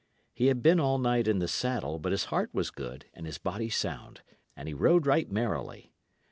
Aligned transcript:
He 0.33 0.47
had 0.47 0.63
been 0.63 0.79
all 0.79 0.97
night 0.97 1.27
in 1.27 1.37
the 1.37 1.47
saddle, 1.47 1.99
but 1.99 2.11
his 2.11 2.23
heart 2.33 2.49
was 2.55 2.71
good 2.71 3.05
and 3.13 3.27
his 3.27 3.37
body 3.37 3.69
sound, 3.69 4.21
and 4.55 4.67
he 4.67 4.73
rode 4.73 5.05
right 5.05 5.29
merrily. 5.31 5.91